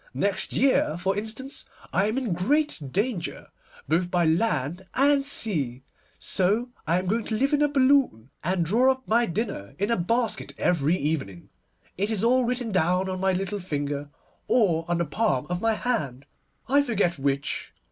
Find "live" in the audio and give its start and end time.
7.37-7.53